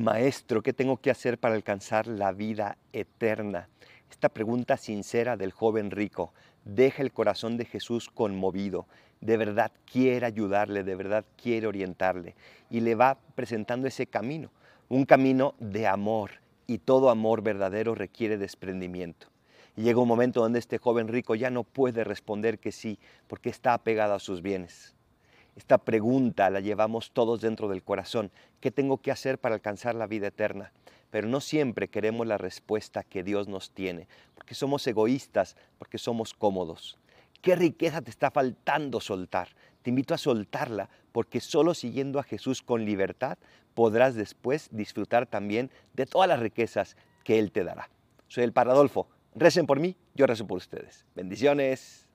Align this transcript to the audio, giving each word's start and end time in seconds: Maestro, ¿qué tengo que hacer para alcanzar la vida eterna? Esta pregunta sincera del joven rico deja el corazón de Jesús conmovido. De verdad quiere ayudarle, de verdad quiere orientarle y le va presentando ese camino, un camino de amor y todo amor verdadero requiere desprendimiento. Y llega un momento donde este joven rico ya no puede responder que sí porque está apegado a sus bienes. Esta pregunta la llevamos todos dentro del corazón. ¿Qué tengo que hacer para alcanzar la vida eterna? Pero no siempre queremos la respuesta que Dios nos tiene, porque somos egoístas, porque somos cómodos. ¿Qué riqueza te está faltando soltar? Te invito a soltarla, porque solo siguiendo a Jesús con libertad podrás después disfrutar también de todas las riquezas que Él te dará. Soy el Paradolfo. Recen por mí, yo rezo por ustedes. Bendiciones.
Maestro, 0.00 0.62
¿qué 0.62 0.72
tengo 0.72 0.96
que 0.96 1.10
hacer 1.10 1.36
para 1.36 1.54
alcanzar 1.54 2.06
la 2.06 2.32
vida 2.32 2.78
eterna? 2.94 3.68
Esta 4.10 4.30
pregunta 4.30 4.78
sincera 4.78 5.36
del 5.36 5.52
joven 5.52 5.90
rico 5.90 6.32
deja 6.64 7.02
el 7.02 7.12
corazón 7.12 7.58
de 7.58 7.66
Jesús 7.66 8.08
conmovido. 8.08 8.86
De 9.20 9.36
verdad 9.36 9.70
quiere 9.84 10.24
ayudarle, 10.24 10.84
de 10.84 10.94
verdad 10.94 11.26
quiere 11.36 11.66
orientarle 11.66 12.34
y 12.70 12.80
le 12.80 12.94
va 12.94 13.18
presentando 13.34 13.86
ese 13.88 14.06
camino, 14.06 14.50
un 14.88 15.04
camino 15.04 15.54
de 15.58 15.86
amor 15.86 16.30
y 16.66 16.78
todo 16.78 17.10
amor 17.10 17.42
verdadero 17.42 17.94
requiere 17.94 18.38
desprendimiento. 18.38 19.26
Y 19.76 19.82
llega 19.82 20.00
un 20.00 20.08
momento 20.08 20.40
donde 20.40 20.60
este 20.60 20.78
joven 20.78 21.08
rico 21.08 21.34
ya 21.34 21.50
no 21.50 21.62
puede 21.62 22.04
responder 22.04 22.58
que 22.58 22.72
sí 22.72 22.98
porque 23.28 23.50
está 23.50 23.74
apegado 23.74 24.14
a 24.14 24.18
sus 24.18 24.40
bienes. 24.40 24.94
Esta 25.60 25.76
pregunta 25.76 26.48
la 26.48 26.60
llevamos 26.60 27.10
todos 27.10 27.42
dentro 27.42 27.68
del 27.68 27.82
corazón. 27.82 28.30
¿Qué 28.60 28.70
tengo 28.70 28.96
que 28.96 29.10
hacer 29.10 29.38
para 29.38 29.56
alcanzar 29.56 29.94
la 29.94 30.06
vida 30.06 30.28
eterna? 30.28 30.72
Pero 31.10 31.28
no 31.28 31.42
siempre 31.42 31.88
queremos 31.88 32.26
la 32.26 32.38
respuesta 32.38 33.04
que 33.04 33.22
Dios 33.22 33.46
nos 33.46 33.70
tiene, 33.70 34.08
porque 34.34 34.54
somos 34.54 34.86
egoístas, 34.86 35.58
porque 35.78 35.98
somos 35.98 36.32
cómodos. 36.32 36.96
¿Qué 37.42 37.56
riqueza 37.56 38.00
te 38.00 38.08
está 38.08 38.30
faltando 38.30 39.02
soltar? 39.02 39.48
Te 39.82 39.90
invito 39.90 40.14
a 40.14 40.18
soltarla, 40.18 40.88
porque 41.12 41.40
solo 41.40 41.74
siguiendo 41.74 42.18
a 42.18 42.22
Jesús 42.22 42.62
con 42.62 42.86
libertad 42.86 43.36
podrás 43.74 44.14
después 44.14 44.70
disfrutar 44.72 45.26
también 45.26 45.70
de 45.92 46.06
todas 46.06 46.26
las 46.26 46.40
riquezas 46.40 46.96
que 47.22 47.38
Él 47.38 47.52
te 47.52 47.64
dará. 47.64 47.90
Soy 48.28 48.44
el 48.44 48.54
Paradolfo. 48.54 49.08
Recen 49.34 49.66
por 49.66 49.78
mí, 49.78 49.94
yo 50.14 50.26
rezo 50.26 50.46
por 50.46 50.56
ustedes. 50.56 51.04
Bendiciones. 51.14 52.09